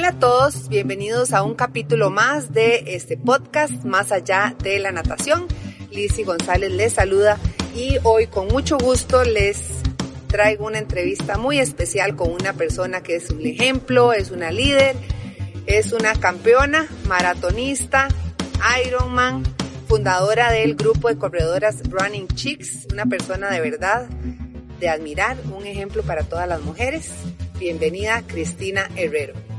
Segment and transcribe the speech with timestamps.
[0.00, 4.92] Hola a todos, bienvenidos a un capítulo más de este podcast Más allá de la
[4.92, 5.46] natación.
[5.90, 7.38] Lizzy González les saluda
[7.76, 9.60] y hoy con mucho gusto les
[10.26, 14.96] traigo una entrevista muy especial con una persona que es un ejemplo, es una líder,
[15.66, 18.08] es una campeona, maratonista,
[18.82, 19.42] Ironman,
[19.86, 24.08] fundadora del grupo de corredoras Running Chicks, una persona de verdad
[24.80, 27.10] de admirar, un ejemplo para todas las mujeres.
[27.58, 29.49] Bienvenida Cristina Herrero.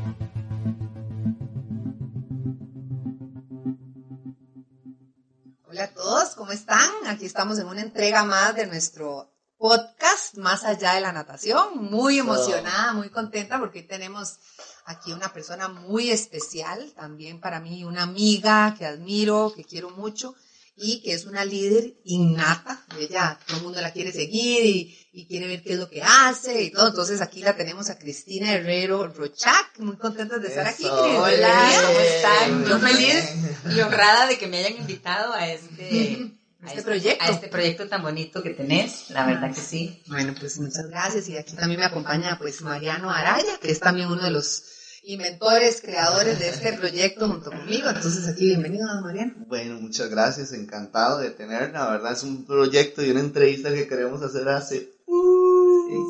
[5.82, 6.92] Hola a todos, ¿cómo están?
[7.08, 11.90] Aquí estamos en una entrega más de nuestro podcast Más allá de la natación.
[11.90, 14.38] Muy emocionada, muy contenta porque hoy tenemos
[14.86, 20.36] aquí una persona muy especial, también para mí una amiga que admiro, que quiero mucho
[20.82, 22.84] y que es una líder innata.
[23.00, 24.66] Ella, todo el mundo la quiere seguir
[25.14, 26.88] y, quiere ver qué es lo que hace y todo.
[26.88, 29.78] Entonces aquí la tenemos a Cristina Herrero Rochac.
[29.78, 30.86] Muy contenta de estar aquí.
[30.86, 32.66] Hola, ¿cómo están?
[32.66, 33.34] Yo feliz
[33.76, 36.32] y honrada de que me hayan invitado a este...
[36.64, 37.26] A este, proyecto.
[37.26, 40.00] A este proyecto tan bonito que tenés, la verdad que sí.
[40.06, 41.28] Bueno, pues muchas gracias.
[41.28, 44.64] Y aquí también me acompaña pues Mariano Araya, que es también uno de los
[45.04, 47.90] inventores, creadores de este proyecto junto conmigo.
[47.90, 49.34] Entonces aquí, bienvenido, Mariano.
[49.48, 53.88] Bueno, muchas gracias, encantado de tener, la verdad es un proyecto y una entrevista que
[53.88, 55.01] queremos hacer hace...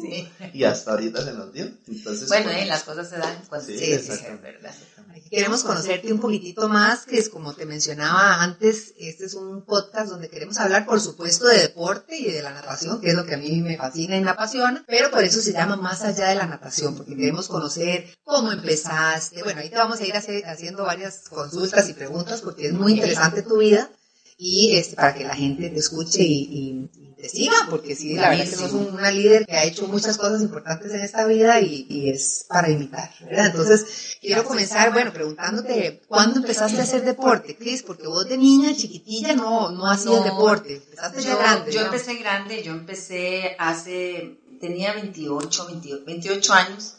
[0.01, 0.27] Sí.
[0.53, 1.65] Y hasta ahorita se nos dio.
[1.87, 4.73] Entonces, bueno, pues, eh, las cosas se dan cuando sí, sí, sí, verdad.
[5.29, 10.09] Queremos conocerte un poquitito más, que es como te mencionaba antes, este es un podcast
[10.09, 13.35] donde queremos hablar, por supuesto, de deporte y de la natación, que es lo que
[13.35, 16.35] a mí me fascina y me apasiona, pero por eso se llama Más allá de
[16.35, 19.43] la natación, porque queremos conocer cómo empezaste.
[19.43, 23.41] Bueno, ahí te vamos a ir haciendo varias consultas y preguntas, porque es muy interesante
[23.41, 23.89] tu vida
[24.43, 26.89] y este, para que la gente te escuche y,
[27.21, 30.41] te siga, porque sí, la verdad es que una líder que ha hecho muchas cosas
[30.41, 33.47] importantes en esta vida y, es para imitar, ¿verdad?
[33.47, 37.83] Entonces, quiero comenzar, bueno, preguntándote, ¿cuándo empezaste a hacer deporte, Cris?
[37.83, 41.71] Porque vos de niña, chiquitilla, no, no hacías deporte, empezaste yo, grande.
[41.71, 45.67] Yo empecé grande, yo empecé hace, tenía 28,
[46.05, 46.95] 28 años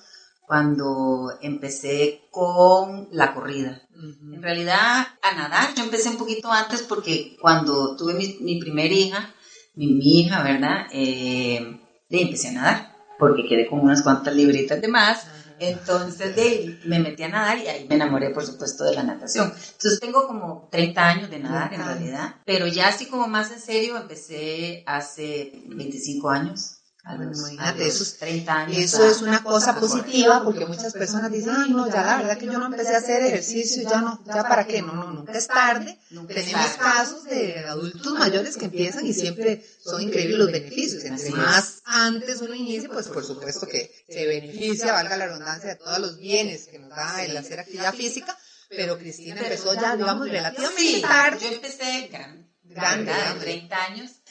[0.46, 3.82] cuando empecé con la corrida.
[3.94, 9.34] En realidad, a nadar, yo empecé un poquito antes porque cuando tuve mi, primera hija,
[9.74, 10.86] mi, hija, ¿verdad?
[10.92, 15.26] Eh, empecé a nadar porque quedé con unas cuantas libritas de más.
[15.58, 19.46] Entonces de, me metí a nadar y ahí me enamoré, por supuesto, de la natación.
[19.46, 23.60] Entonces tengo como 30 años de nadar en realidad, pero ya así como más en
[23.60, 28.78] serio empecé hace 25 años imagínate, esos 30 años.
[28.78, 32.46] Eso es una cosa positiva porque muchas personas dicen, ay, no, ya la verdad que
[32.46, 35.48] yo no empecé a hacer ejercicio, ya no, ya para qué, no, no, nunca es
[35.48, 35.98] tarde.
[36.28, 41.04] Tenemos casos de adultos mayores que empiezan y siempre son increíbles los beneficios.
[41.04, 45.76] Entre más antes uno inicie, pues por supuesto que se beneficia, valga la redundancia, de
[45.76, 48.36] todos los bienes que nos da el hacer actividad física.
[48.68, 51.38] Pero Cristina empezó ya, digamos, relativamente tarde.
[51.42, 54.21] Yo empecé grande, grande, 30 años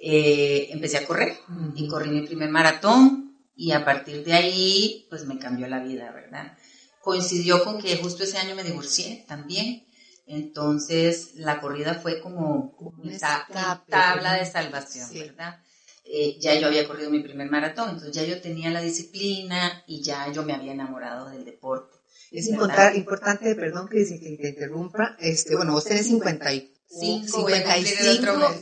[0.00, 1.36] eh, empecé a correr
[1.74, 6.12] y corrí mi primer maratón y a partir de ahí pues me cambió la vida,
[6.12, 6.56] ¿verdad?
[7.00, 9.84] Coincidió con que justo ese año me divorcié también,
[10.26, 13.46] entonces la corrida fue como esa
[13.88, 15.60] tabla de salvación, ¿verdad?
[16.04, 20.02] Eh, ya yo había corrido mi primer maratón, entonces ya yo tenía la disciplina y
[20.02, 21.98] ya yo me había enamorado del deporte.
[22.30, 27.36] Es importante, perdón que, te interrumpa, este, bueno, vos tenés 55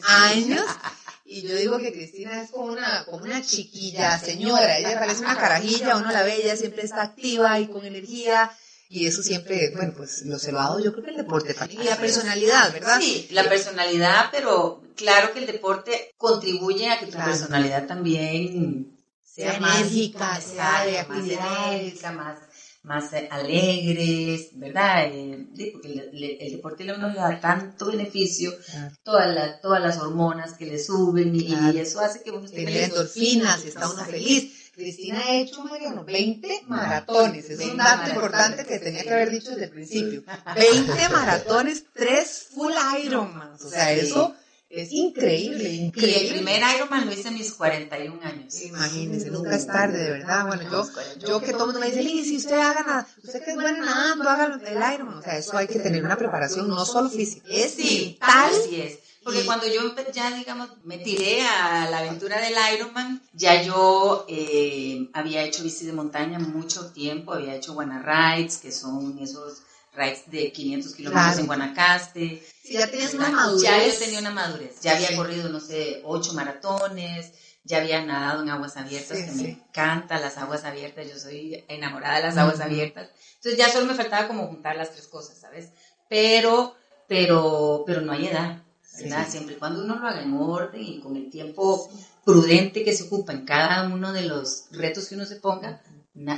[0.08, 0.64] años
[1.28, 5.37] Y yo digo que Cristina es como una, como una chiquilla, señora, ella parece una
[5.37, 8.50] carajilla, uno la ve, ella siempre está activa y con energía.
[8.88, 11.82] Y eso siempre, bueno, pues lo dado yo creo que el deporte también.
[11.82, 13.00] Y la personalidad, ¿verdad?
[13.00, 19.56] Sí, la personalidad, pero claro que el deporte contribuye a que tu personalidad también sea,
[19.56, 22.03] enérgica, sea de actividades.
[22.15, 22.38] más
[22.86, 25.06] más alegres, ¿verdad?
[25.06, 26.08] Eh, porque
[26.38, 28.54] el, deporte le da tanto beneficio,
[29.02, 32.84] todas, las, todas las hormonas que le suben y, eso hace que uno esté Tiene
[32.84, 34.70] endorfinas y está uno feliz.
[34.72, 37.50] Cristina ha hecho, Mariano, 20 maratones.
[37.50, 40.22] Es un dato importante que tenía que haber dicho desde el principio.
[40.54, 42.72] 20 maratones, 3 full
[43.03, 43.54] Ironman.
[43.54, 44.34] O sea, eso
[44.68, 46.22] es increíble, increíble.
[46.22, 48.63] Y el primer Ironman lo hice a mis 41 años.
[48.63, 50.47] Imagínense, nunca es tarde, de verdad.
[50.47, 50.84] Bueno, yo,
[51.27, 53.57] yo que todo el mundo me dice, Lili, si usted haga nada, usted que es
[53.57, 55.18] bueno nadando, haga el Ironman.
[55.18, 58.51] O sea, eso hay que tener una preparación no solo física, es vital.
[58.51, 58.98] Así es.
[59.22, 65.10] Porque cuando yo ya, digamos, me tiré a la aventura del Ironman, ya yo eh,
[65.12, 69.62] había hecho bici de montaña mucho tiempo, había hecho Guana Rides, que son esos
[69.97, 72.43] rides de 500 kilómetros en Guanacaste.
[72.63, 73.63] Sí, ya tenías una madurez.
[73.63, 74.81] Ya yo tenía una madurez.
[74.81, 77.33] Ya había corrido, no sé, ocho maratones.
[77.65, 82.16] ya había nadado en aguas abiertas, que me encantan las aguas abiertas, yo soy enamorada
[82.19, 83.10] de las aguas abiertas.
[83.37, 85.71] Entonces ya solo me faltaba como juntar las tres cosas, ¿sabes?
[86.09, 86.77] Pero,
[87.09, 88.63] pero, pero no hay edad,
[89.01, 89.27] ¿verdad?
[89.28, 91.91] Siempre y cuando uno lo haga en orden y con el tiempo
[92.25, 95.83] prudente que se ocupa en cada uno de los retos que uno se ponga,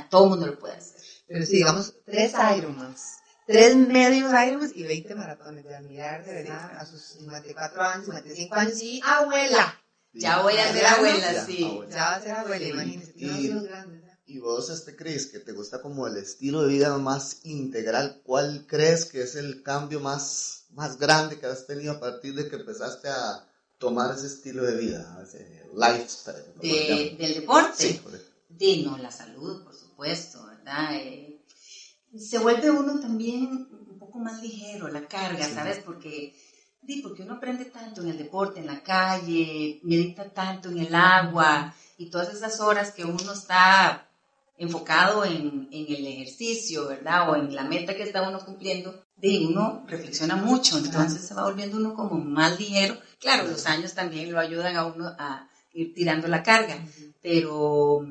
[0.09, 0.99] todo el mundo lo puede hacer.
[1.27, 3.18] Pero si digamos tres Ironmans,
[3.49, 8.55] tres medios Ironmans y 20 maratones de mirar de verdad a sus 54 años, 55
[8.55, 9.81] años y abuela.
[10.13, 11.81] Ya voy a ser abuela, sí.
[11.89, 13.13] Ya va a ser abuela, imagínese.
[14.27, 18.67] Y, vos, este, Cris, que te gusta como el estilo de vida más integral, ¿cuál
[18.67, 22.57] crees que es el cambio más, más grande que has tenido a partir de que
[22.57, 23.47] empezaste a
[23.79, 26.45] tomar ese estilo de vida, ese lifestyle?
[26.61, 27.73] ¿Del deporte?
[27.75, 28.01] Sí,
[28.49, 30.95] De, no, la salud, por supuesto, ¿verdad?
[30.97, 31.28] Eh,
[32.17, 35.79] se vuelve uno también un poco más ligero, la carga, ¿sabes?
[35.79, 36.33] Porque
[36.85, 40.95] Sí, porque uno aprende tanto en el deporte, en la calle, medita tanto en el
[40.95, 44.09] agua y todas esas horas que uno está
[44.57, 47.29] enfocado en, el ejercicio, ¿verdad?
[47.29, 51.43] O en la meta que está uno cumpliendo, de uno reflexiona mucho, entonces se va
[51.43, 52.97] volviendo uno como más ligero.
[53.19, 56.77] Claro, los años también lo ayudan a uno a ir tirando la carga,
[57.21, 58.05] pero...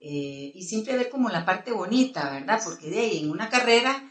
[0.00, 2.60] Eh, y siempre ver como la parte bonita, ¿verdad?
[2.64, 4.08] Porque de ahí en una carrera,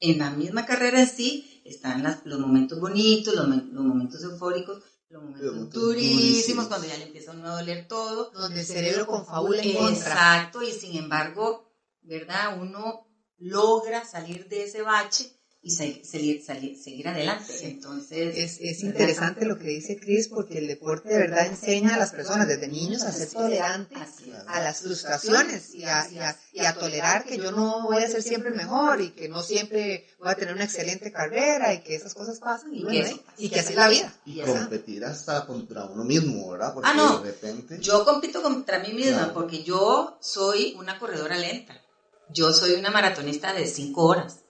[0.00, 5.72] en la misma carrera en sí, están los momentos bonitos, los, momentos eufóricos, los momentos
[5.72, 8.30] durísimos, cuando ya le empieza a uno a doler todo.
[8.30, 10.12] Donde el cerebro confabula en contra.
[10.12, 11.68] Exacto, y sin embargo,
[12.02, 12.60] ¿verdad?
[12.60, 13.06] Uno
[13.38, 17.52] logra salir de ese bache y seguir, seguir adelante.
[17.62, 21.98] Entonces, es, es interesante lo que dice Chris porque el deporte de verdad enseña a
[21.98, 23.98] las personas desde niños a ser tolerantes
[24.46, 26.06] a las frustraciones y a,
[26.52, 30.06] y, a, tolerar que yo no voy a ser siempre mejor y que no siempre
[30.20, 33.60] voy a tener una excelente carrera y que esas cosas pasan y, que, y que
[33.60, 34.14] así es la vida.
[34.26, 36.72] Y, competir hasta contra uno mismo, ¿verdad?
[36.72, 37.18] Porque ah, no.
[37.18, 37.78] de repente...
[37.80, 41.82] Yo compito contra mí misma porque yo soy una corredora lenta.
[42.30, 44.40] Yo soy una maratonista de cinco horas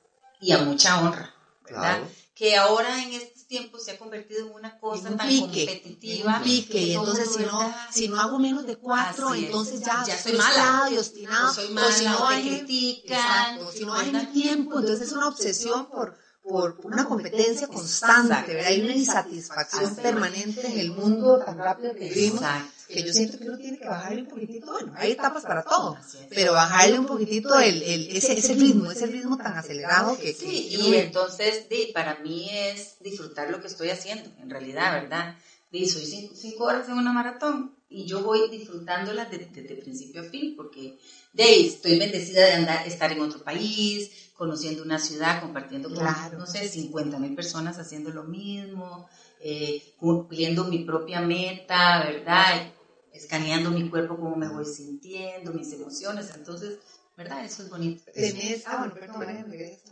[0.40, 2.00] y a mucha honra, ¿verdad?
[2.35, 6.37] Que ahora en estos tiempos se ha convertido en una cosa tan competitiva.
[6.37, 10.17] Un pique, y entonces si no, si no hago menos de cuatro, entonces ya, ya
[10.17, 14.79] soy mala, y obstinado, soy mala, o si no hay, critican, si no hay tiempo,
[14.79, 16.17] entonces es una obsesión por
[16.49, 22.43] por una competencia constante, Hay una insatisfacción permanente en el mundo tan rápido que vivimos,
[22.88, 25.96] que yo siento que uno tiene que bajarle un poquitito, bueno, hay etapas para todo,
[26.31, 30.32] pero bajarle un poquitito el, el, ese, ese ritmo, ese ritmo tan acelerado que...
[30.32, 35.37] Sí, y entonces para mí es disfrutar lo que estoy haciendo, en realidad, ¿verdad?
[35.70, 40.55] Y soy cinco, horas en una maratón y yo voy disfrutándola desde, principio a fin,
[40.56, 40.99] porque
[41.34, 46.06] de estoy bendecida de andar, estar en otro país, conociendo una ciudad, compartiendo con,
[46.38, 49.08] no sé, 50 mil personas haciendo lo mismo,
[49.41, 52.73] eh, cumpliendo mi propia meta, ¿verdad?
[53.19, 56.31] Escaneando mi cuerpo, cómo me voy sintiendo, mis emociones.
[56.35, 56.79] Entonces,
[57.17, 57.44] ¿verdad?
[57.44, 58.03] Eso es bonito.
[58.67, 58.93] Ah,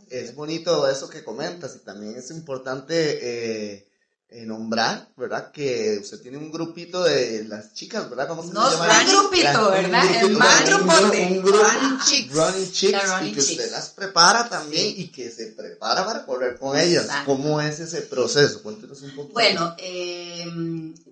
[0.09, 3.86] es bonito eso que comentas y también es importante eh,
[4.29, 5.51] eh, nombrar, ¿verdad?
[5.53, 8.27] Que usted tiene un grupito de las chicas, ¿verdad?
[8.27, 8.99] ¿Cómo se no, llama?
[8.99, 10.03] Un grupito, ¿verdad?
[10.25, 12.33] Un, un, más grupo Un, grupo, running chicks.
[12.33, 13.03] Running chicks.
[13.23, 17.07] y que usted las prepara también y que se prepara para correr con ellas.
[17.25, 18.61] ¿Cómo es ese proceso?
[18.63, 19.31] Cuéntenos un poco.
[19.31, 20.45] Bueno, eh,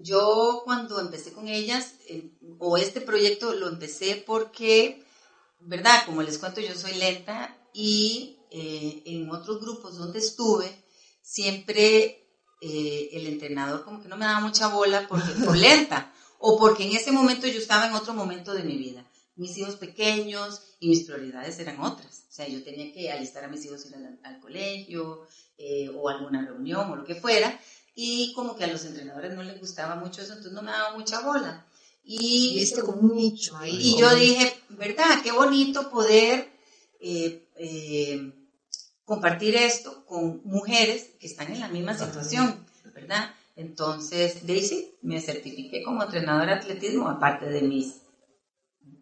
[0.02, 5.06] yo cuando empecé con ellas, eh, o este proyecto lo empecé porque,
[5.62, 6.06] ¿verdad?
[6.06, 10.84] Como les cuento, yo soy lenta y eh, en otros grupos donde estuve,
[11.22, 12.25] siempre
[12.62, 16.84] eh, el entrenador como que no me daba mucha bola porque por lenta o porque
[16.86, 19.06] en ese momento yo estaba en otro momento de mi vida.
[19.36, 22.24] Mis hijos pequeños y mis prioridades eran otras.
[22.30, 26.46] O sea, yo tenía que alistar a mis hijos ir al, colegio eh, o alguna
[26.46, 27.60] reunión o lo que fuera.
[27.96, 30.98] Y como que a los entrenadores no les gustaba mucho eso, entonces no me daba
[30.98, 31.66] mucha bola.
[32.04, 33.76] Y, este como un nicho ahí.
[33.76, 35.22] Y yo dije, ¿verdad?
[35.24, 36.50] Qué bonito poder
[37.00, 38.32] eh,
[39.06, 43.34] compartir esto con mujeres que están en la misma situación, ¿verdad?
[43.56, 48.02] Entonces, Daisy, me certifiqué como entrenadora de atletismo, aparte de mis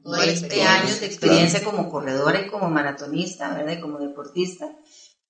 [0.03, 3.77] 20 años de experiencia como corredora y como maratonista, ¿verdad?
[3.77, 4.69] Y como deportista.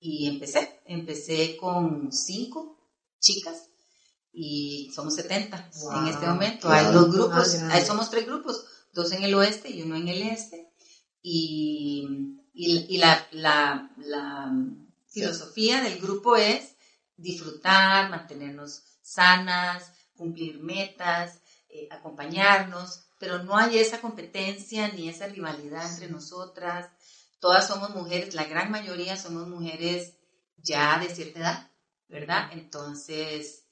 [0.00, 2.76] Y empecé, empecé con cinco
[3.20, 3.70] chicas
[4.32, 6.68] y somos 70 en este momento.
[6.68, 10.22] Hay dos grupos, ahí somos tres grupos, dos en el oeste y uno en el
[10.22, 10.73] este.
[11.26, 14.52] Y y, la, la, la
[15.08, 16.76] filosofía del grupo es
[17.16, 25.90] disfrutar, mantenernos sanas, cumplir metas, eh, acompañarnos, pero no hay esa competencia ni esa rivalidad
[25.90, 26.90] entre nosotras.
[27.40, 30.14] Todas somos mujeres, la gran mayoría somos mujeres
[30.56, 31.70] ya de cierta edad,
[32.08, 32.50] ¿verdad?
[32.52, 33.63] Entonces,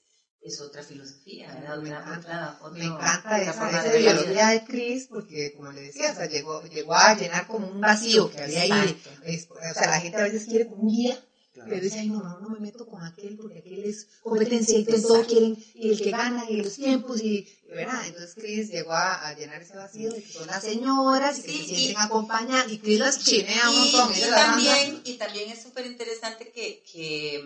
[0.42, 1.78] es otra filosofía, ¿verdad?
[1.80, 6.26] me, encanta, me encanta esa, esa biología de Cris porque, como le decía, o sea,
[6.26, 9.02] llegó, llegó a llenar como un vacío que había ahí.
[9.48, 11.18] o sea, la gente a veces quiere como un guía
[11.54, 14.84] pero dice, ay, no, no, no me meto con aquel porque aquel es competencia y
[14.84, 18.06] todos quieren, y el que gana, y los tiempos, y, ¿verdad?
[18.06, 21.64] Entonces Cris llegó a, llenar ese vacío de que son las señoras y que se
[21.64, 24.12] sienten acompañadas, y Cris las chinea un montón.
[24.16, 27.44] Y, también, y también es súper interesante que, que,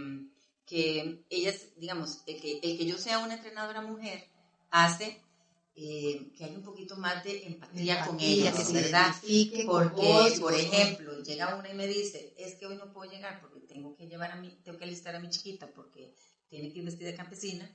[0.66, 4.28] que ellas, digamos, el que, el que yo sea una entrenadora mujer
[4.70, 5.23] hace
[5.78, 9.14] eh, que haya un poquito más de empatía, con ellas, ¿verdad?
[9.66, 13.61] Porque, por ejemplo, llega una y me dice, es que hoy no puedo llegar porque
[13.61, 16.14] tengo que llevar a mi, tengo que alistar a mi chiquita porque
[16.49, 17.70] tiene que ir vestida de campesina,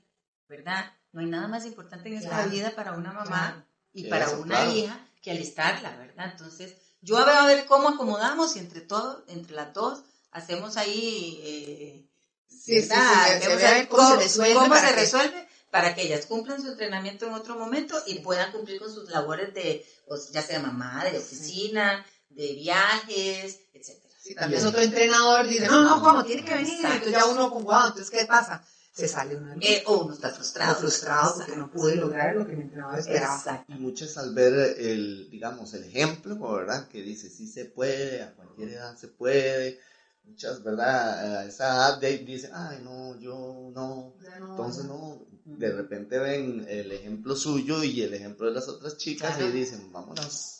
[0.50, 0.91] ¿verdad?
[1.12, 5.07] No hay nada más importante en esta vida para una mamá y para una hija
[5.21, 6.31] que alistarla, ¿verdad?
[6.31, 11.39] Entonces, yo voy a ver cómo acomodamos y entre todos, entre las dos, hacemos ahí...
[11.43, 12.10] Eh,
[12.51, 17.98] sí, sí, sí, cómo, se resuelve para que ellas cumplan su entrenamiento en otro momento
[18.05, 23.62] y puedan cumplir con sus labores de, pues, ya sea mamá, de oficina, de viajes,
[23.74, 24.13] etcétera.
[24.22, 26.24] Si también otro entrenador dice, no, no, ¿cómo?
[26.24, 26.86] Tiene que venir.
[26.86, 28.63] Entonces ya uno wow, entonces ¿qué pasa?
[28.93, 29.55] Se sale uno.
[29.62, 30.75] Eh, o uno está frustrado.
[30.75, 33.38] frustrado porque no pude lograr lo que mi entrenador esperaba.
[33.38, 33.74] Exacto.
[33.74, 36.88] Y muchas al ver el, digamos, el ejemplo, ¿verdad?
[36.89, 39.79] Que dice, sí se puede, a cualquier edad se puede
[40.23, 41.39] muchas, ¿verdad?
[41.39, 44.13] A esa edad dicen, ay, no, yo no.
[44.37, 49.39] Entonces, no, de repente ven el ejemplo suyo y el ejemplo de las otras chicas
[49.39, 50.57] y dicen, vámonos.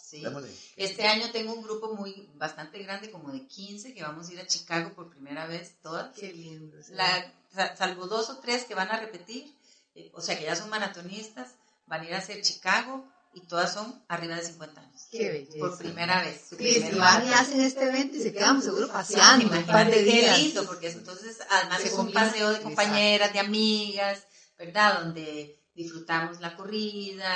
[0.75, 4.39] Este año tengo un grupo muy bastante grande, como de 15, que vamos a ir
[4.39, 6.13] a Chicago por primera vez, todas.
[6.15, 6.77] Qué lindo.
[6.89, 7.34] La,
[7.77, 9.56] salvo dos o tres que van a repetir,
[9.96, 11.56] eh, o sea que ya son maratonistas,
[11.88, 15.08] van a ir a hacer Chicago y todas son arriba de 50 años.
[15.10, 15.60] Qué belleza.
[15.60, 16.42] Por primera vez.
[16.58, 19.46] Sí, si van y hacen este evento y se quedan seguro paseando.
[19.46, 24.24] Imagínate qué lindo, porque entonces además es un paseo de compañeras, de amigas,
[24.58, 25.02] ¿verdad?
[25.02, 27.34] Donde disfrutamos la corrida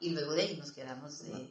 [0.00, 1.48] y luego de ahí nos quedamos eh,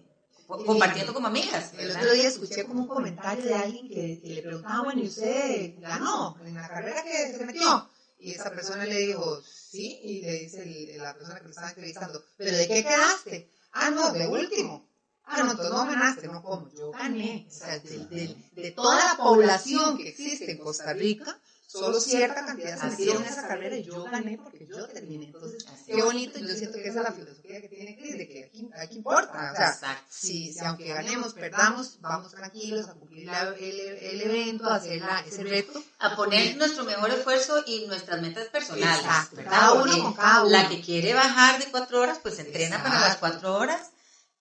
[0.48, 1.74] compartiendo como amigas.
[1.78, 5.74] El otro día escuché como un comentario de alguien que, le preguntaba, bueno, ¿y usted
[5.80, 7.90] ganó en la carrera que se metió?
[8.20, 12.24] Y esa persona le dijo, sí, y le dice la persona que me estaba entrevistando,
[12.38, 13.57] ¿pero de qué quedaste?
[13.72, 14.88] Ah, no, de último.
[15.24, 17.46] Ah, no, entonces no ganaste, no como, yo gané.
[17.48, 22.80] O sea, de, de toda la población que existe en Costa Rica, solo cierta cantidad
[22.80, 25.26] se metieron en esa carrera y yo gané porque yo terminé.
[25.26, 28.46] Entonces, qué bonito, yo siento que esa es la filosofía que tiene Cris, de que
[28.46, 29.52] aquí, aquí importa.
[29.52, 34.76] O sea, si, si, aunque ganemos, perdamos, vamos tranquilos a cumplir el, el, evento, a
[34.76, 35.84] hacer la, ese reto.
[36.00, 39.00] A poner nuestro mejor esfuerzo y nuestras metas personales.
[39.00, 40.50] Exacto, cada uno con cada uno.
[40.50, 43.92] La que quiere bajar de cuatro horas, pues entrena para las cuatro horas.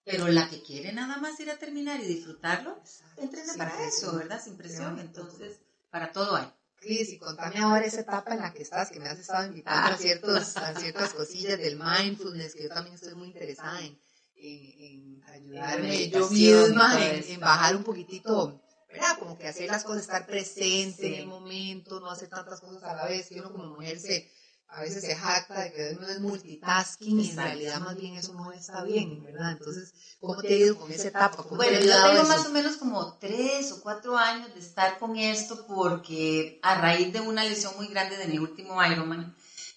[0.04, 2.80] Pero la que quiere nada más ir a terminar y disfrutarlo,
[3.16, 4.40] entrena para eso, ¿verdad?
[4.40, 5.00] Sin presión.
[5.00, 5.59] Entonces,
[5.90, 6.49] para todo hay.
[6.87, 9.88] Cris, y contame ahora esa etapa en la que estás, que me has estado invitando
[9.88, 9.99] a, ah.
[9.99, 13.99] ciertos, a ciertas cosillas del mindfulness, que yo también estoy muy interesada en,
[14.37, 19.19] en, ayudarme yo misma, en, bajar un poquitito, ¿verdad?
[19.19, 22.95] Como que hacer las cosas, estar presente en el momento, no hacer tantas cosas a
[22.95, 24.31] la vez, que uno como mujer se
[24.69, 28.35] a veces se jacta de que uno es multitasking y en realidad más bien eso
[28.35, 29.53] no está bien, ¿verdad?
[29.53, 31.43] Entonces, ¿cómo te ha ido con esa etapa?
[31.51, 35.67] bueno, yo tengo más o menos como tres o cuatro años de estar con esto
[35.67, 39.35] porque a raíz de una lesión muy grande de mi último Ironman,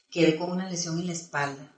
[0.10, 1.72] quedé con una lesión en la espalda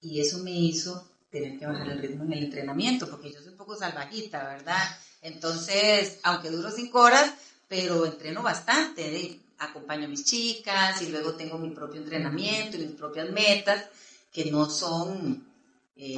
[0.00, 3.52] y eso me hizo tener que bajar el ritmo en el entrenamiento porque yo soy
[3.52, 4.82] un poco salvajita, ¿verdad?
[5.20, 7.32] Entonces, aunque duro cinco horas,
[7.68, 12.96] pero entreno bastante acompaño a mis chicas y luego tengo mi propio entrenamiento y mis
[12.96, 13.86] propias metas
[14.32, 15.46] que no son,
[15.96, 16.14] eh,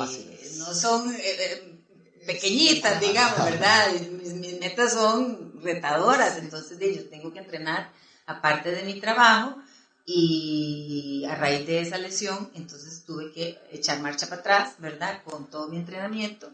[0.58, 1.78] no son eh, eh,
[2.26, 3.92] pequeñitas, digamos, ¿verdad?
[3.92, 7.90] Mis, metas son retadoras, entonces yo tengo que entrenar
[8.26, 9.58] aparte de mi trabajo
[10.06, 15.22] y a raíz de esa lesión, entonces tuve que echar marcha para atrás, ¿verdad?
[15.24, 16.50] Con todo mi entrenamiento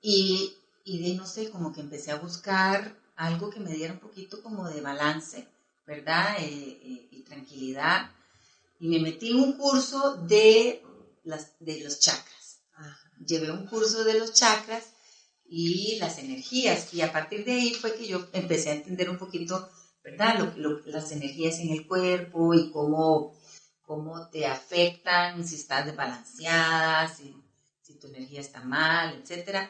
[0.00, 4.00] y, y de no sé, como que empecé a buscar algo que me diera un
[4.00, 5.46] poquito como de balance
[5.86, 6.36] ¿verdad?
[6.40, 8.10] Eh, eh, y tranquilidad.
[8.80, 10.82] Y me metí en un curso de,
[11.24, 12.60] las, de los chakras.
[13.24, 14.92] Llevé un curso de los chakras
[15.46, 16.92] y las energías.
[16.92, 19.68] Y a partir de ahí fue que yo empecé a entender un poquito,
[20.02, 20.54] ¿verdad?
[20.86, 23.38] las energías en el cuerpo y cómo,
[23.82, 27.36] cómo te afectan, si estás desbalanceada, si,
[27.82, 29.68] si tu energía está mal, etc.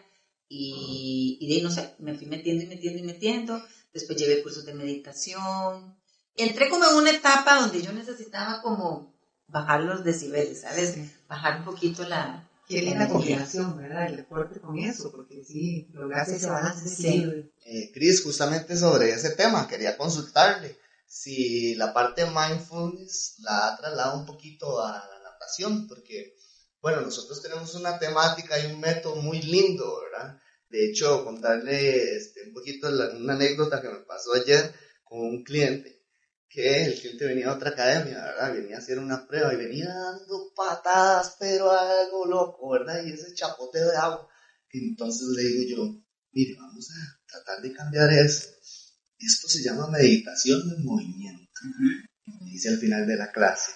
[0.48, 3.62] Y, y de ahí, no sé, me fui metiendo y metiendo y metiendo.
[3.92, 6.00] Después llevé cursos de meditación,
[6.36, 9.12] entré como en una etapa donde yo necesitaba como
[9.46, 10.96] bajar los decibeles, ¿sabes?
[11.28, 12.48] Bajar un poquito la...
[12.68, 14.06] Qué linda combinación, ¿verdad?
[14.06, 16.88] El deporte con eso, porque sí, lograste ese balance.
[16.88, 17.50] Sí.
[17.66, 24.20] Eh, Cris, justamente sobre ese tema, quería consultarle si la parte mindfulness la ha trasladado
[24.20, 26.34] un poquito a la natación, porque,
[26.80, 30.38] bueno, nosotros tenemos una temática y un método muy lindo, ¿verdad?
[30.70, 34.72] De hecho, contarle este, un poquito una anécdota que me pasó ayer
[35.04, 36.01] con un cliente,
[36.52, 38.52] que el cliente venía a otra academia, ¿verdad?
[38.52, 43.02] Venía a hacer una prueba y venía dando patadas, pero algo loco, ¿verdad?
[43.04, 44.28] Y ese chapoteo de agua.
[44.70, 48.50] Entonces le digo yo, mire, vamos a tratar de cambiar eso.
[49.18, 51.52] Esto se llama meditación en movimiento.
[52.42, 53.72] Dice al final de la clase,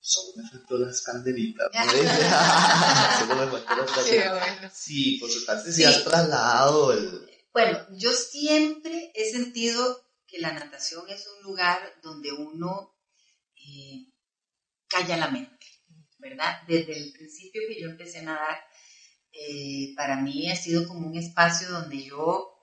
[0.00, 1.68] solo me faltó las candelitas.
[3.18, 4.72] solo me faltó las candelitas.
[4.74, 7.28] Sí, por su parte sí, has trasladado el...
[7.52, 12.96] Bueno, yo siempre he sentido que la natación es un lugar donde uno
[13.56, 14.12] eh,
[14.88, 15.66] calla la mente,
[16.18, 16.62] ¿verdad?
[16.66, 18.64] Desde el principio que yo empecé a nadar,
[19.32, 22.56] eh, para mí ha sido como un espacio donde yo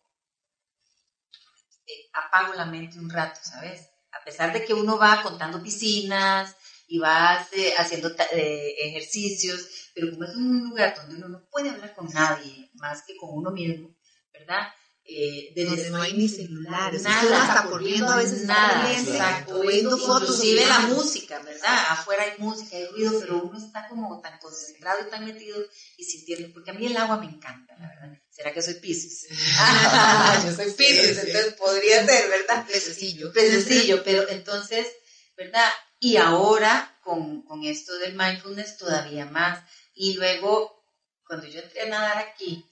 [1.85, 3.89] eh, apago la mente un rato, ¿sabes?
[4.11, 6.55] A pesar de que uno va contando piscinas
[6.87, 11.93] y va haciendo eh, ejercicios, pero como es un lugar donde uno no puede hablar
[11.93, 13.95] con nadie más que con uno mismo,
[14.31, 14.67] ¿verdad?
[15.05, 20.29] Eh, donde no hay ni celulares, nada, hasta corriendo a veces nada, exacto, viendo fotos,
[20.43, 21.77] inclusive la música, ¿verdad?
[21.89, 25.61] Afuera hay música, hay ruido, pero uno está como tan concentrado y tan metido
[25.97, 28.17] y sintiendo, porque a mí el agua me encanta, la verdad.
[28.29, 29.27] ¿Será que soy Pisces?
[30.45, 32.65] yo soy Pisces, entonces podría ser, ¿verdad?
[32.65, 33.33] Pececillo.
[33.33, 34.87] Pececillo, pero entonces,
[35.35, 35.69] ¿verdad?
[35.99, 39.63] Y ahora con, con esto del mindfulness todavía más.
[39.93, 40.87] Y luego,
[41.27, 42.65] cuando yo entré a nadar aquí,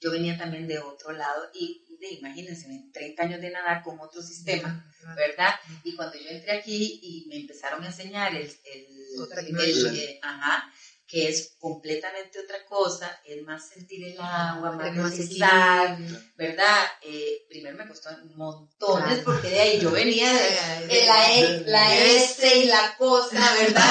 [0.00, 4.20] yo venía también de otro lado y de, imagínense, 30 años de nadar con otro
[4.20, 5.54] sistema, ¿verdad?
[5.82, 10.70] Y cuando yo entré aquí y me empezaron a enseñar el, el, ajá,
[11.06, 15.96] que es completamente otra cosa, es más sentir el agua, más realizar,
[16.36, 16.84] ¿verdad?
[17.02, 20.40] Eh, primero me costó montones porque de ahí yo venía de,
[21.06, 23.82] la, e, la S y la cosa, ¿verdad?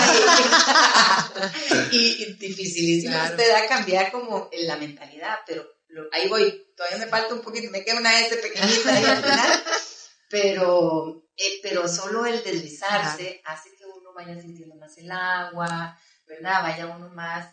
[1.91, 3.37] y, y dificilísimo claro.
[3.37, 5.74] te da cambiar como la mentalidad, pero
[6.11, 9.63] ahí voy, todavía me falta un poquito, me queda una S pequeñita ahí al final,
[10.29, 16.61] pero, eh, pero solo el deslizarse hace que uno vaya sintiendo más el agua, ¿verdad?
[16.63, 17.47] Vaya uno más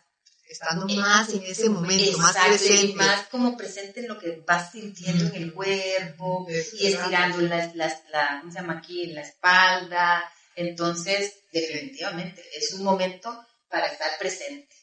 [0.52, 2.94] estando más en ese momento, más presente.
[2.94, 8.38] más como presente en lo que vas sintiendo en el cuerpo y estirando la, la,
[8.40, 9.06] ¿cómo se llama aquí?
[9.06, 10.30] La espalda.
[10.54, 14.81] Entonces, definitivamente, es un momento para estar presente.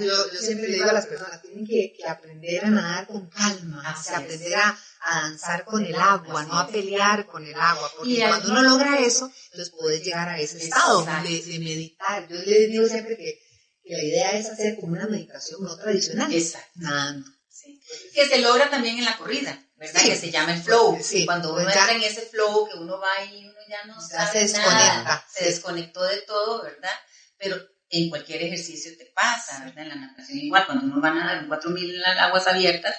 [0.00, 3.28] Yo, yo, siempre le digo a las personas, tienen que, que aprender a nadar con
[3.28, 3.82] calma,
[4.14, 8.50] aprender a, a, danzar con el agua, no a pelear con el agua, porque cuando
[8.50, 12.28] uno logra eso, entonces puedes llegar a ese estado de, de, meditar.
[12.28, 13.40] Yo les digo siempre que,
[13.84, 16.70] que, la idea es hacer como una meditación no tradicional, Exacto.
[16.76, 17.30] nadando.
[17.48, 17.80] Sí.
[18.14, 20.02] Que se logra también en la corrida, ¿verdad?
[20.02, 20.98] Que se llama el flow.
[21.24, 24.32] Cuando uno pues entra en ese flow, que uno va y uno ya no sabe
[24.32, 25.02] se desconecta.
[25.02, 26.94] Nada, se desconectó de todo, ¿verdad?
[27.38, 27.56] Pero
[27.90, 29.84] en cualquier ejercicio te pasa, ¿verdad?
[29.84, 32.96] En la natación igual, cuando uno va a nadar en 4.000 en aguas abiertas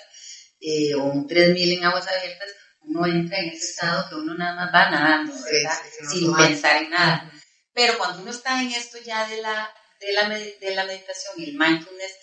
[0.60, 2.50] eh, o un 3.000 en aguas abiertas,
[2.82, 5.78] uno entra en ese estado que uno nada más va nadando, ¿verdad?
[6.10, 7.32] Sin pensar en nada.
[7.74, 9.70] Pero cuando uno está en esto ya de la,
[10.00, 12.14] de la, de la meditación y el mindfulness,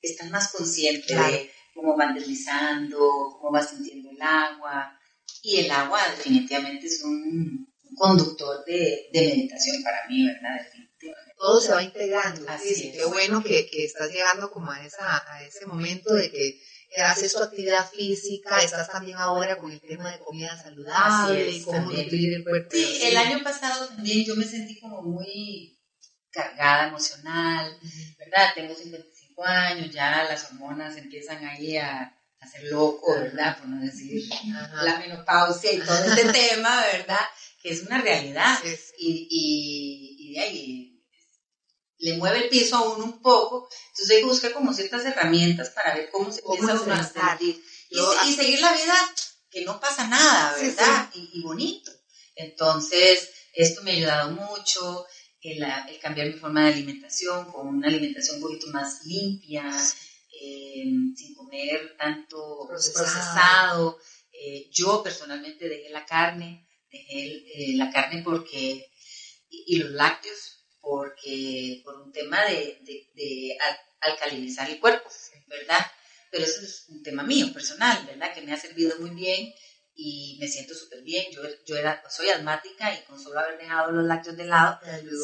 [0.00, 2.98] estás más consciente de cómo van deslizando,
[3.38, 4.98] cómo vas sintiendo el agua.
[5.42, 10.66] Y el agua definitivamente es un, conductor de, de meditación para mí, ¿verdad?
[11.36, 12.48] Todo se va integrando.
[12.48, 16.60] Así Qué bueno que, que, estás llegando como a, esa, a ese momento de que
[17.02, 21.90] haces tu actividad física, estás también ahora con el tema de comida saludable y cómo
[21.90, 22.70] nutrir el cuerpo.
[22.72, 25.78] Sí, el año pasado también yo me sentí como muy
[26.30, 27.76] cargada emocional,
[28.18, 28.52] ¿verdad?
[28.54, 33.58] Tengo 55 años, ya las hormonas empiezan ahí a hacer loco, ¿verdad?
[33.58, 34.22] Por no decir
[34.82, 37.26] la menopausia y todo este tema, ¿verdad?
[37.62, 38.58] Que es una realidad.
[38.98, 40.93] Y, y, y de ahí
[41.98, 45.70] le mueve el piso a uno un poco, entonces hay que buscar como ciertas herramientas
[45.70, 47.62] para ver cómo se empieza uno a sentir.
[47.90, 48.94] Y, seguir la vida
[49.50, 51.10] que no pasa nada, ¿verdad?
[51.14, 51.92] Y, bonito.
[52.34, 55.06] Entonces, esto me ha ayudado mucho,
[55.40, 59.64] el, el, cambiar mi forma de alimentación, con una alimentación un poquito más limpia,
[60.40, 63.98] eh, sin comer tanto procesado.
[64.32, 68.90] Eh, yo personalmente dejé la carne, dejé eh, la carne porque,
[69.48, 72.80] y los lácteos porque por un tema de,
[73.14, 73.56] de,
[74.00, 75.08] alcalinizar el cuerpo,
[75.48, 75.80] ¿verdad?
[76.30, 78.34] Pero eso es un tema mío, personal, ¿verdad?
[78.34, 79.52] Que me ha servido muy bien
[79.94, 81.26] y me siento súper bien.
[81.32, 84.78] Yo, yo era, soy asmática y con solo haber dejado los lácteos de lado,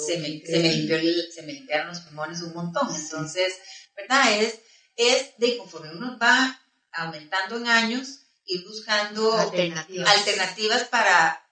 [0.06, 0.98] se me, se, me limpió
[1.30, 2.88] se me limpiaron los pulmones un montón.
[2.94, 3.54] Entonces,
[3.94, 4.40] ¿verdad?
[4.40, 4.60] Es,
[4.96, 6.60] es de conforme uno va
[6.92, 11.46] aumentando en años, ir buscando alternativas, alternativas para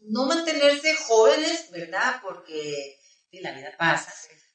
[0.00, 2.20] no mantenerse jóvenes, ¿verdad?
[2.22, 2.98] Porque
[3.40, 4.12] la vida pasa,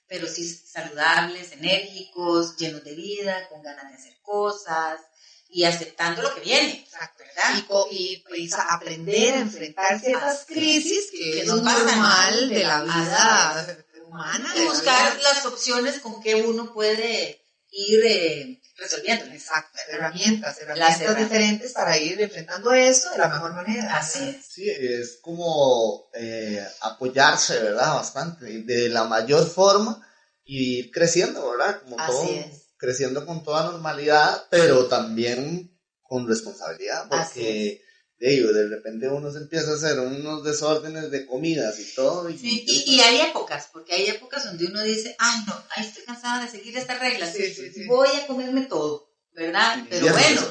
[0.07, 5.01] pero sí saludables, enérgicos, llenos de vida, con ganas de hacer cosas
[5.49, 6.71] y aceptando lo que viene.
[6.71, 7.23] Exacto.
[7.23, 7.87] ¿verdad?
[7.91, 14.53] Y, pues, aprender a enfrentar ciertas crisis que, es normal de la vida humana.
[14.55, 19.25] Y buscar las opciones con que uno puede ir eh, resolviendo.
[19.33, 23.97] Exacto, herramientas, herramientas diferentes para ir enfrentando eso de la mejor manera.
[23.97, 24.45] Así es.
[24.45, 27.95] Sí, es como eh, apoyarse, ¿verdad?
[27.95, 30.05] Bastante, de la mayor forma
[30.43, 31.81] y ir creciendo, ¿verdad?
[31.83, 32.67] Como Así todo, es.
[32.77, 37.81] creciendo con toda normalidad, pero también con responsabilidad, porque
[38.19, 42.29] de ello, de repente uno se empieza a hacer unos desórdenes de comidas y todo.
[42.29, 45.85] Y, Sí, y, y hay épocas, porque hay épocas donde uno dice, ay no, ay,
[45.85, 47.85] estoy cansada de seguir estas reglas, Sí, sí, sí.
[47.85, 49.83] voy a comerme todo, ¿verdad?
[49.89, 50.41] Pero bueno,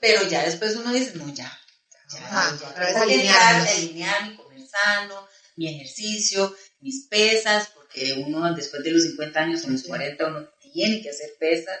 [0.00, 1.52] pero ya después uno dice, no, ya,
[2.12, 3.68] ya, Ajá, ya, que alinearnos.
[3.68, 9.64] entrar, alinearme, comer sano, mi ejercicio, mis pesas, porque uno después de los 50 años
[9.64, 11.78] o los 40 uno tiene que hacer pesas,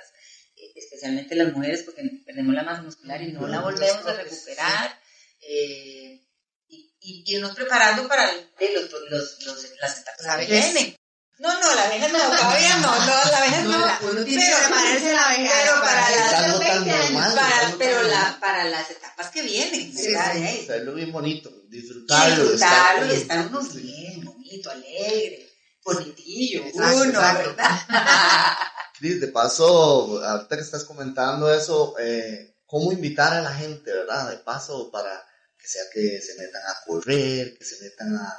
[0.56, 5.05] eh, especialmente las mujeres porque perdemos la masa muscular y no la volvemos a recuperar.
[5.48, 6.22] Eh,
[6.68, 9.10] y, y, irnos preparando para el- los, los,
[9.44, 10.96] los- las etapas La que vienen.
[11.38, 13.70] No, no, la vejez no, todavía no, no, la vejez no.
[13.78, 16.58] No, la- uno tiene pero, que prepararse la vejez, pero para para las, Es algo
[16.58, 17.34] tan 20 años, normal.
[17.34, 20.32] para, es algo pero la, para las etapas que vienen, Sí, ¿verdad?
[20.34, 20.42] sí.
[20.42, 20.60] Ahí.
[20.62, 22.42] Hacerlo bien bonito, disfrutarlo.
[22.44, 25.52] disfrutarlo y estar- estar uno bien, bonito, alegre,
[25.84, 27.48] bonitillo, Exacto, uno, exacto.
[27.50, 27.80] ¿verdad?
[28.98, 34.30] Cris, de paso, ahorita que estás comentando eso, eh, ¿cómo invitar a la gente, verdad?
[34.30, 35.22] De paso, para
[35.66, 38.32] que sea que se metan a correr, que se metan a...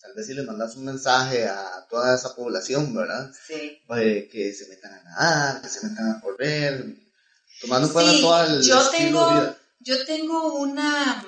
[0.00, 3.30] Tal vez si les mandas un mensaje a toda esa población, ¿verdad?
[3.46, 3.82] Sí.
[3.98, 6.96] Eh, que se metan a nadar, que se metan a correr,
[7.60, 9.58] tomando en cuenta Sí, todo el yo estilo tengo- de vida.
[9.80, 11.26] Yo tengo una,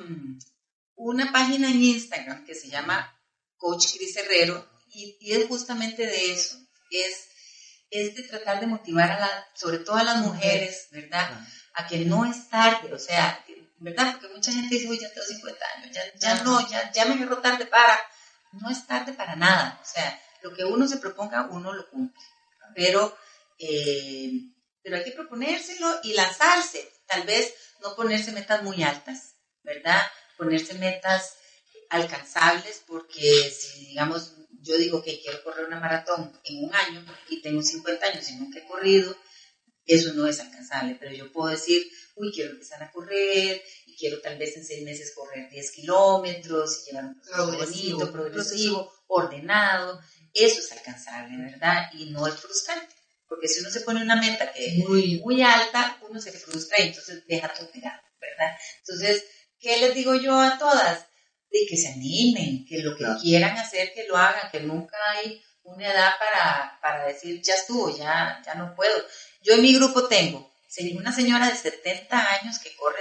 [0.97, 3.15] una página en Instagram que se llama
[3.57, 6.57] Coach Cris Herrero y, y es justamente de eso.
[6.91, 7.25] Es,
[7.91, 11.29] es de tratar de motivar a la, sobre todo a las mujeres, ¿verdad?
[11.75, 13.45] A que no es tarde, o sea,
[13.79, 14.13] ¿verdad?
[14.13, 17.15] Porque mucha gente dice, uy, ya tengo 50 años, ya, ya no, ya, ya me
[17.15, 17.99] agarró tarde para.
[18.53, 22.23] No es tarde para nada, o sea, lo que uno se proponga, uno lo cumple.
[22.75, 23.17] Pero,
[23.59, 24.31] eh,
[24.83, 26.91] pero hay que proponérselo y lanzarse.
[27.07, 30.01] Tal vez no ponerse metas muy altas, ¿verdad?
[30.37, 31.37] Ponerse metas
[31.91, 37.41] alcanzables porque si, digamos, yo digo que quiero correr una maratón en un año y
[37.41, 39.17] tengo 50 años y nunca he corrido,
[39.89, 41.83] eso no es alcanzable, pero yo puedo decir,
[42.17, 46.83] uy, quiero empezar a correr y quiero tal vez en seis meses correr 10 kilómetros
[46.83, 50.01] y llevar un proceso Progresivo, bonito, progresivo, ordenado,
[50.35, 51.91] eso es alcanzable, ¿verdad?
[51.95, 52.95] Y no es frustrante,
[53.27, 56.89] porque si uno se pone una meta que Muy muy alta, uno se frustra y
[56.89, 58.57] entonces deja todo tirado, ¿verdad?
[58.81, 59.25] Entonces,
[59.59, 61.07] ¿qué les digo yo a todas?
[61.51, 63.19] De que se animen, que lo que Claro.
[63.21, 67.95] quieran hacer, que lo hagan, que nunca hay una edad para, para decir, ya estuvo,
[67.97, 68.97] ya, ya no puedo.
[69.49, 70.53] Yo en mi grupo tengo
[70.99, 73.01] una señora de 70 años que corre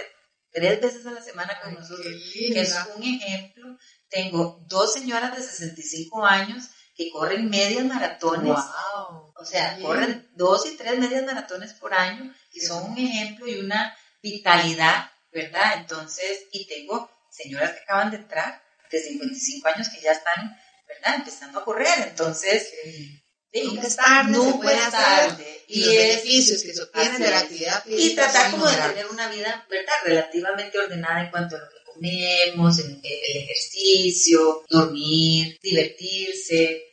[0.50, 3.78] tres veces a la semana con nosotros, que es un ejemplo.
[4.10, 8.56] Tengo dos señoras de 65 años que corren medias maratones.
[8.56, 9.34] Wow.
[9.36, 9.86] O sea, Bien.
[9.86, 15.12] corren dos y tres medias maratones por año y son un ejemplo y una vitalidad,
[15.34, 15.74] ¿verdad?
[15.80, 20.58] Entonces, y tengo señoras que acaban de entrar de 55 años que ya están,
[20.88, 21.16] ¿verdad?
[21.16, 22.08] Empezando a correr.
[22.08, 23.22] Entonces, sí,
[23.54, 25.34] Nunca es tarde, nunca es.
[25.68, 28.78] Y los beneficios que se obtienen de la actividad y física tratar son como de
[28.78, 29.94] tener una vida, ¿verdad?
[30.06, 36.87] Relativamente ordenada en cuanto a lo que comemos, el, el ejercicio, dormir, divertirse.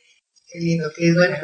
[0.55, 1.35] Qué lindo, qué bueno.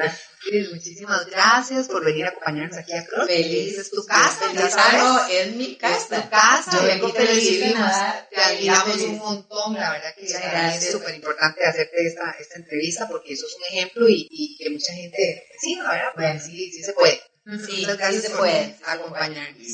[0.47, 3.27] Cris, muchísimas gracias por venir a acompañarnos aquí a Cross.
[3.27, 3.77] Feliz.
[3.77, 5.31] es tu casa, ya sabes.
[5.33, 6.21] Es mi Es casa.
[6.23, 10.91] tu casa, Yo vengo feliz de nada, te admiramos un montón, la verdad que es
[10.91, 14.93] súper importante hacerte esta, esta entrevista porque eso es un ejemplo y, y que mucha
[14.93, 16.41] gente, sí, la verdad, pues Bueno.
[16.45, 17.21] sí, sí se puede.
[17.59, 18.79] Sí, sí se puede,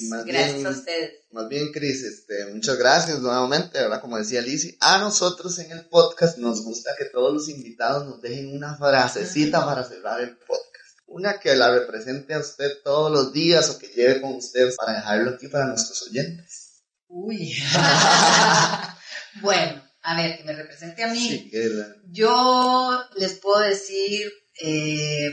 [0.10, 1.12] más Gracias bien, a ustedes.
[1.32, 4.02] Más bien, Cris, este, muchas gracias nuevamente, ¿verdad?
[4.02, 8.22] Como decía Lizzy, a nosotros en el podcast nos gusta que todos los invitados nos
[8.22, 10.66] dejen una frasecita para cerrar el podcast.
[11.06, 14.94] Una que la represente a usted todos los días o que lleve con usted para
[14.94, 16.82] dejarlo aquí para nuestros oyentes.
[17.08, 17.54] Uy.
[19.42, 21.20] bueno, a ver, que me represente a mí.
[21.20, 25.32] Sí, que la- Yo les puedo decir eh,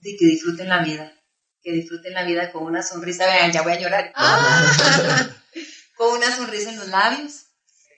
[0.00, 1.12] de que disfruten la vida,
[1.66, 4.12] que disfruten la vida con una sonrisa, vean, ya voy a llorar,
[5.96, 7.46] con una sonrisa en los labios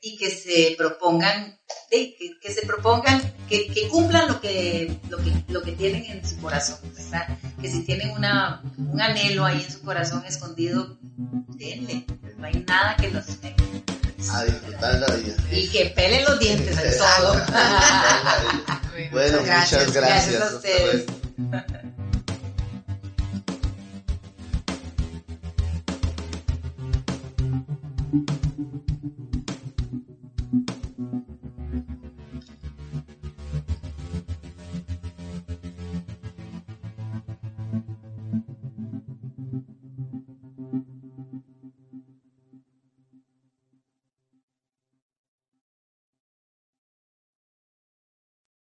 [0.01, 1.59] y que se propongan,
[1.91, 6.07] de- que, que se propongan, que, que cumplan lo que, lo, que, lo que tienen
[6.07, 7.29] en su corazón, ¿verdad?
[7.61, 12.07] Que si tienen una, un anhelo ahí en su corazón escondido, denle,
[12.39, 13.65] no hay nada que los tenga.
[14.33, 15.35] a disfrutar la vida.
[15.53, 17.35] Y que pelen los dientes en todo.
[19.11, 19.93] Bueno, muchas gracias.
[19.93, 21.05] Gracias a Hasta ustedes.